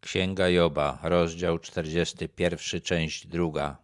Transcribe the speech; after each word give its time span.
Księga 0.00 0.48
Joba, 0.48 0.98
rozdział 1.02 1.58
41, 1.58 2.80
część 2.80 3.26
druga. 3.26 3.76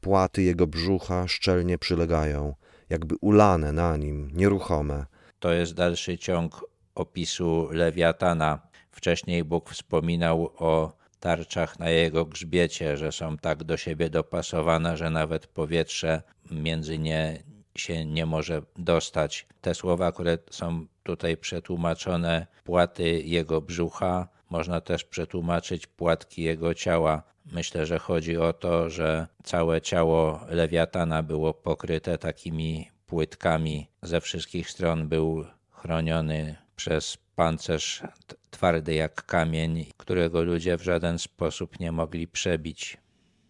Płaty 0.00 0.42
jego 0.42 0.66
brzucha 0.66 1.28
szczelnie 1.28 1.78
przylegają, 1.78 2.54
jakby 2.90 3.14
ulane 3.20 3.72
na 3.72 3.96
nim, 3.96 4.30
nieruchome. 4.34 5.06
To 5.38 5.52
jest 5.52 5.74
dalszy 5.74 6.18
ciąg 6.18 6.64
opisu 6.94 7.68
Lewiatana. 7.70 8.58
Wcześniej 8.90 9.44
Bóg 9.44 9.70
wspominał 9.70 10.52
o 10.58 10.96
tarczach 11.20 11.78
na 11.78 11.90
jego 11.90 12.24
grzbiecie, 12.24 12.96
że 12.96 13.12
są 13.12 13.38
tak 13.38 13.64
do 13.64 13.76
siebie 13.76 14.10
dopasowane, 14.10 14.96
że 14.96 15.10
nawet 15.10 15.46
powietrze 15.46 16.22
między 16.50 16.98
nie 16.98 17.42
się 17.76 18.06
nie 18.06 18.26
może 18.26 18.62
dostać. 18.76 19.46
Te 19.60 19.74
słowa, 19.74 20.12
które 20.12 20.38
są 20.50 20.86
tutaj 21.02 21.36
przetłumaczone, 21.36 22.46
płaty 22.64 23.22
jego 23.22 23.60
brzucha, 23.60 24.28
można 24.52 24.80
też 24.80 25.04
przetłumaczyć 25.04 25.86
płatki 25.86 26.42
jego 26.42 26.74
ciała. 26.74 27.22
Myślę, 27.52 27.86
że 27.86 27.98
chodzi 27.98 28.36
o 28.36 28.52
to, 28.52 28.90
że 28.90 29.26
całe 29.44 29.80
ciało 29.80 30.40
lewiatana 30.48 31.22
było 31.22 31.54
pokryte 31.54 32.18
takimi 32.18 32.90
płytkami. 33.06 33.88
Ze 34.02 34.20
wszystkich 34.20 34.70
stron 34.70 35.08
był 35.08 35.44
chroniony 35.70 36.56
przez 36.76 37.18
pancerz 37.36 38.02
twardy 38.50 38.94
jak 38.94 39.26
kamień, 39.26 39.86
którego 39.96 40.42
ludzie 40.42 40.76
w 40.76 40.82
żaden 40.82 41.18
sposób 41.18 41.80
nie 41.80 41.92
mogli 41.92 42.28
przebić. 42.28 42.96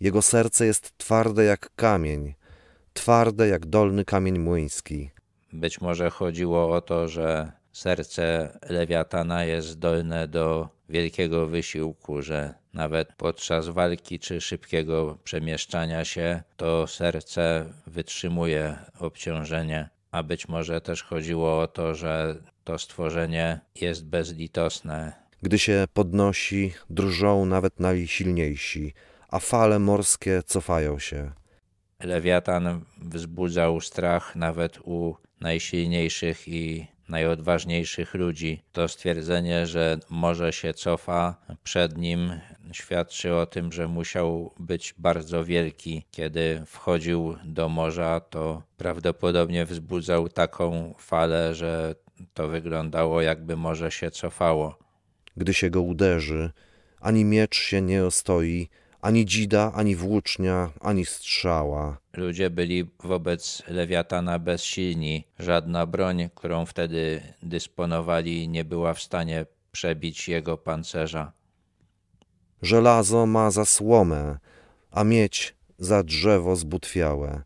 Jego 0.00 0.22
serce 0.22 0.66
jest 0.66 0.98
twarde 0.98 1.44
jak 1.44 1.70
kamień, 1.76 2.34
twarde 2.92 3.48
jak 3.48 3.66
dolny 3.66 4.04
kamień 4.04 4.38
młyński. 4.38 5.10
Być 5.52 5.80
może 5.80 6.10
chodziło 6.10 6.72
o 6.72 6.80
to, 6.80 7.08
że 7.08 7.52
serce 7.72 8.58
lewiatana 8.68 9.44
jest 9.44 9.68
zdolne 9.68 10.28
do 10.28 10.73
wielkiego 10.88 11.46
wysiłku, 11.46 12.22
że 12.22 12.54
nawet 12.74 13.12
podczas 13.12 13.68
walki 13.68 14.18
czy 14.18 14.40
szybkiego 14.40 15.18
przemieszczania 15.24 16.04
się 16.04 16.42
to 16.56 16.86
serce 16.86 17.64
wytrzymuje 17.86 18.76
obciążenie. 18.98 19.88
A 20.10 20.22
być 20.22 20.48
może 20.48 20.80
też 20.80 21.02
chodziło 21.02 21.60
o 21.60 21.66
to, 21.66 21.94
że 21.94 22.36
to 22.64 22.78
stworzenie 22.78 23.60
jest 23.80 24.06
bezlitosne. 24.06 25.12
Gdy 25.42 25.58
się 25.58 25.84
podnosi, 25.92 26.72
drżą 26.90 27.44
nawet 27.44 27.80
najsilniejsi, 27.80 28.94
a 29.28 29.38
fale 29.38 29.78
morskie 29.78 30.42
cofają 30.46 30.98
się. 30.98 31.32
Lewiatan 32.00 32.84
wzbudzał 32.98 33.80
strach 33.80 34.36
nawet 34.36 34.78
u 34.84 35.16
najsilniejszych 35.40 36.48
i 36.48 36.86
najodważniejszych 37.14 38.14
ludzi. 38.14 38.62
To 38.72 38.88
stwierdzenie, 38.88 39.66
że 39.66 39.98
morze 40.10 40.52
się 40.52 40.74
cofa 40.74 41.36
przed 41.64 41.98
nim, 41.98 42.40
świadczy 42.72 43.34
o 43.34 43.46
tym, 43.46 43.72
że 43.72 43.88
musiał 43.88 44.54
być 44.58 44.94
bardzo 44.98 45.44
wielki. 45.44 46.04
Kiedy 46.10 46.62
wchodził 46.66 47.36
do 47.44 47.68
morza, 47.68 48.20
to 48.20 48.62
prawdopodobnie 48.76 49.64
wzbudzał 49.64 50.28
taką 50.28 50.94
falę, 50.98 51.54
że 51.54 51.94
to 52.34 52.48
wyglądało, 52.48 53.22
jakby 53.22 53.56
morze 53.56 53.90
się 53.90 54.10
cofało. 54.10 54.78
Gdy 55.36 55.54
się 55.54 55.70
go 55.70 55.82
uderzy, 55.82 56.50
ani 57.00 57.24
miecz 57.24 57.56
się 57.56 57.82
nie 57.82 58.04
ostoi, 58.04 58.68
ani 59.04 59.26
dzida, 59.26 59.72
ani 59.74 59.96
włócznia, 59.96 60.70
ani 60.80 61.04
strzała. 61.04 61.98
Ludzie 62.16 62.50
byli 62.50 62.84
wobec 63.02 63.62
lewiatana 63.68 64.38
bezsilni. 64.38 65.24
Żadna 65.38 65.86
broń, 65.86 66.28
którą 66.34 66.66
wtedy 66.66 67.22
dysponowali, 67.42 68.48
nie 68.48 68.64
była 68.64 68.94
w 68.94 69.02
stanie 69.02 69.46
przebić 69.72 70.28
jego 70.28 70.58
pancerza. 70.58 71.32
Żelazo 72.62 73.26
ma 73.26 73.50
za 73.50 73.64
słomę, 73.64 74.38
a 74.90 75.04
miedź 75.04 75.54
za 75.78 76.02
drzewo 76.02 76.56
zbutwiałe. 76.56 77.42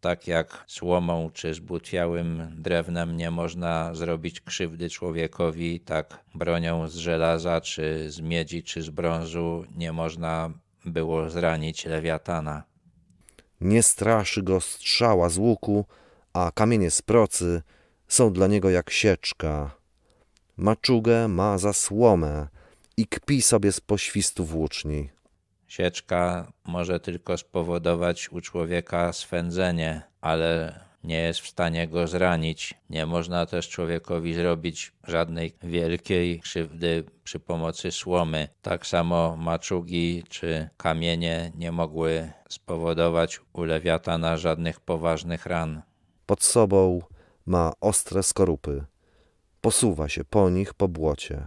Tak 0.00 0.26
jak 0.26 0.64
słomą 0.66 1.30
czy 1.34 1.54
zbutwiałym 1.54 2.54
drewnem 2.58 3.16
nie 3.16 3.30
można 3.30 3.94
zrobić 3.94 4.40
krzywdy 4.40 4.90
człowiekowi, 4.90 5.80
tak 5.80 6.24
bronią 6.34 6.88
z 6.88 6.96
żelaza, 6.96 7.60
czy 7.60 8.10
z 8.10 8.20
miedzi, 8.20 8.62
czy 8.62 8.82
z 8.82 8.90
brązu 8.90 9.64
nie 9.76 9.92
można 9.92 10.50
było 10.86 11.30
zranić 11.30 11.84
lewiatana. 11.84 12.62
Nie 13.60 13.82
straszy 13.82 14.42
go 14.42 14.60
strzała 14.60 15.28
z 15.28 15.38
łuku, 15.38 15.84
a 16.32 16.50
kamienie 16.54 16.90
z 16.90 17.02
procy 17.02 17.62
są 18.08 18.32
dla 18.32 18.46
niego 18.46 18.70
jak 18.70 18.90
sieczka. 18.90 19.70
Maczugę 20.56 21.28
ma 21.28 21.58
za 21.58 21.72
słomę 21.72 22.48
i 22.96 23.06
kpi 23.06 23.42
sobie 23.42 23.72
z 23.72 23.80
poświstu 23.80 24.44
włóczni. 24.44 25.10
Sieczka 25.66 26.52
może 26.64 27.00
tylko 27.00 27.38
spowodować 27.38 28.32
u 28.32 28.40
człowieka 28.40 29.12
swędzenie, 29.12 30.02
ale 30.20 30.80
nie 31.06 31.18
jest 31.18 31.40
w 31.40 31.48
stanie 31.48 31.88
go 31.88 32.06
zranić. 32.06 32.74
Nie 32.90 33.06
można 33.06 33.46
też 33.46 33.68
człowiekowi 33.68 34.34
zrobić 34.34 34.92
żadnej 35.04 35.52
wielkiej 35.62 36.40
krzywdy 36.40 37.04
przy 37.24 37.40
pomocy 37.40 37.92
słomy. 37.92 38.48
Tak 38.62 38.86
samo 38.86 39.36
maczugi 39.36 40.24
czy 40.28 40.68
kamienie 40.76 41.52
nie 41.54 41.72
mogły 41.72 42.32
spowodować 42.48 43.40
u 43.52 43.62
lewiatana 43.62 44.36
żadnych 44.36 44.80
poważnych 44.80 45.46
ran. 45.46 45.82
Pod 46.26 46.42
sobą 46.42 47.00
ma 47.46 47.72
ostre 47.80 48.22
skorupy. 48.22 48.84
Posuwa 49.60 50.08
się 50.08 50.24
po 50.24 50.50
nich 50.50 50.74
po 50.74 50.88
błocie. 50.88 51.46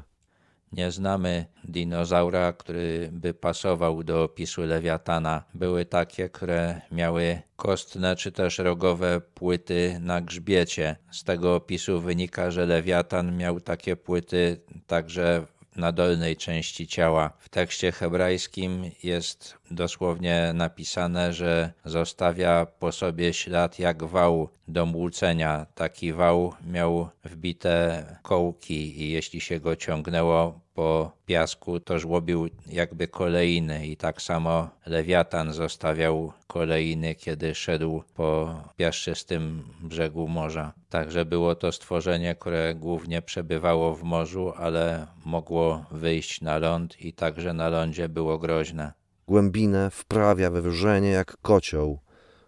Nie 0.71 0.91
znamy 0.91 1.45
dinozaura, 1.63 2.53
który 2.53 3.09
by 3.11 3.33
pasował 3.33 4.03
do 4.03 4.23
opisu 4.23 4.61
lewiatana. 4.61 5.43
Były 5.53 5.85
takie, 5.85 6.29
które 6.29 6.81
miały 6.91 7.41
kostne 7.55 8.15
czy 8.15 8.31
też 8.31 8.57
rogowe 8.57 9.21
płyty 9.21 9.97
na 10.01 10.21
grzbiecie. 10.21 10.95
Z 11.11 11.23
tego 11.23 11.55
opisu 11.55 12.01
wynika, 12.01 12.51
że 12.51 12.65
lewiatan 12.65 13.37
miał 13.37 13.59
takie 13.59 13.95
płyty 13.95 14.61
także 14.87 15.45
na 15.75 15.91
dolnej 15.91 16.37
części 16.37 16.87
ciała. 16.87 17.33
W 17.39 17.49
tekście 17.49 17.91
hebrajskim 17.91 18.91
jest 19.03 19.57
dosłownie 19.71 20.51
napisane, 20.53 21.33
że 21.33 21.71
zostawia 21.85 22.67
po 22.79 22.91
sobie 22.91 23.33
ślad 23.33 23.79
jak 23.79 24.03
wał 24.03 24.49
do 24.67 24.85
młócenia. 24.85 25.65
Taki 25.75 26.13
wał 26.13 26.53
miał 26.67 27.09
wbite 27.23 28.05
kołki 28.23 29.01
i 29.01 29.11
jeśli 29.11 29.41
się 29.41 29.59
go 29.59 29.75
ciągnęło 29.75 30.59
po 30.79 31.11
piasku, 31.25 31.79
to 31.79 31.99
żłobił 31.99 32.49
jakby 32.67 33.07
kolejny 33.07 33.87
i 33.87 33.97
tak 33.97 34.21
samo 34.21 34.69
lewiatan 34.85 35.53
zostawiał 35.53 36.33
kolejny, 36.47 37.15
kiedy 37.15 37.55
szedł 37.55 38.03
po 38.15 38.55
piaszczystym 38.77 39.63
brzegu 39.81 40.27
morza. 40.27 40.73
Także 40.89 41.25
było 41.25 41.55
to 41.55 41.71
stworzenie, 41.71 42.35
które 42.35 42.75
głównie 42.75 43.21
przebywało 43.21 43.95
w 43.95 44.03
morzu, 44.03 44.53
ale 44.57 45.07
mogło 45.25 45.85
wyjść 45.91 46.41
na 46.41 46.57
ląd 46.57 47.01
i 47.01 47.13
także 47.13 47.53
na 47.53 47.69
lądzie 47.69 48.09
było 48.09 48.37
groźne. 48.37 48.93
Głębinę 49.27 49.91
wprawia 49.91 50.51
we 50.51 50.61
wrzenie 50.61 51.09
jak 51.09 51.37
kocioł, 51.41 51.99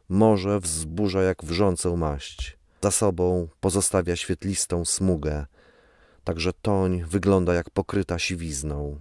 morze 0.09 0.59
wzburza 0.59 1.21
jak 1.21 1.43
wrzącą 1.43 1.97
maść. 1.97 2.57
Za 2.81 2.91
sobą 2.91 3.47
pozostawia 3.59 4.15
świetlistą 4.15 4.85
smugę, 4.85 5.45
także 6.23 6.53
toń 6.53 7.03
wygląda 7.03 7.53
jak 7.53 7.69
pokryta 7.69 8.19
siwizną. 8.19 8.99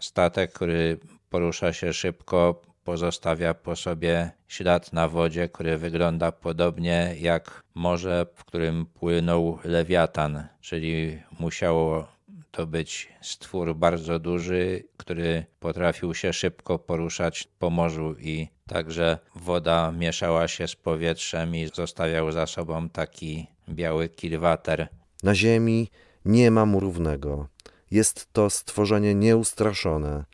Statek, 0.00 0.52
który 0.52 0.98
porusza 1.30 1.72
się 1.72 1.92
szybko, 1.92 2.62
pozostawia 2.84 3.54
po 3.54 3.76
sobie 3.76 4.30
ślad 4.48 4.92
na 4.92 5.08
wodzie, 5.08 5.48
który 5.48 5.78
wygląda 5.78 6.32
podobnie 6.32 7.16
jak 7.20 7.62
morze, 7.74 8.26
w 8.34 8.44
którym 8.44 8.86
płynął 8.86 9.58
lewiatan, 9.64 10.48
czyli 10.60 11.22
musiało 11.38 12.08
to 12.50 12.66
być 12.66 13.08
stwór 13.20 13.74
bardzo 13.74 14.18
duży, 14.18 14.84
który 14.96 15.44
potrafił 15.60 16.14
się 16.14 16.32
szybko 16.32 16.78
poruszać 16.78 17.48
po 17.58 17.70
morzu 17.70 18.14
i 18.20 18.48
także 18.66 19.18
woda 19.34 19.92
mieszała 19.92 20.48
się 20.48 20.68
z 20.68 20.76
powietrzem 20.76 21.56
i 21.56 21.66
zostawiał 21.74 22.32
za 22.32 22.46
sobą 22.46 22.88
taki 22.88 23.46
biały 23.68 24.08
kilwater. 24.08 24.88
Na 25.22 25.34
ziemi 25.34 25.88
nie 26.24 26.50
ma 26.50 26.66
mu 26.66 26.80
równego. 26.80 27.48
Jest 27.90 28.28
to 28.32 28.50
stworzenie 28.50 29.14
nieustraszone. 29.14 30.24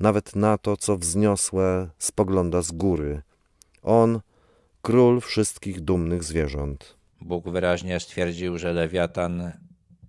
Nawet 0.00 0.36
na 0.36 0.58
to, 0.58 0.76
co 0.76 0.96
wzniosłe, 0.98 1.88
spogląda 1.98 2.62
z 2.62 2.72
góry. 2.72 3.22
On, 3.82 4.20
król 4.82 5.20
wszystkich 5.20 5.80
dumnych 5.80 6.24
zwierząt. 6.24 6.96
Bóg 7.20 7.48
wyraźnie 7.48 8.00
stwierdził, 8.00 8.58
że 8.58 8.72
lewiatan 8.72 9.52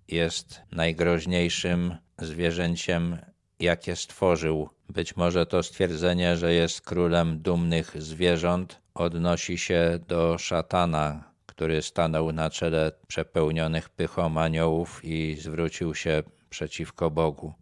jest 0.08 0.62
najgroźniejszym 0.72 1.96
zwierzęciem, 2.18 3.18
jakie 3.60 3.96
stworzył. 3.96 4.70
Być 4.90 5.16
może 5.16 5.46
to 5.46 5.64
stwierdzenie, 5.64 6.38
że 6.38 6.54
jest 6.54 6.82
królem 6.82 7.42
dumnych 7.42 8.02
zwierząt, 8.02 8.82
odnosi 8.94 9.58
się 9.58 10.00
do 10.08 10.38
szatana, 10.38 11.31
który 11.62 11.82
stanął 11.82 12.32
na 12.32 12.50
czele 12.50 12.92
przepełnionych 13.08 13.90
pychą 13.90 14.38
aniołów 14.38 15.02
i 15.04 15.38
zwrócił 15.40 15.96
się 15.96 16.24
przeciwko 16.50 17.12
Bogu. 17.12 17.54